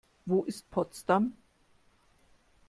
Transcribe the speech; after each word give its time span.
Wo 0.25 0.45
ist 0.45 0.71
Potsdam? 0.71 1.33